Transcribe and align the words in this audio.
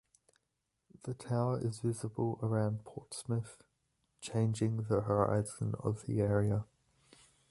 The 1.03 1.13
tower 1.13 1.59
is 1.63 1.81
visible 1.81 2.39
around 2.41 2.85
Portsmouth, 2.85 3.63
changing 4.19 4.77
the 4.89 5.01
horizon 5.01 5.75
of 5.79 6.07
the 6.07 6.21
area. 6.21 6.65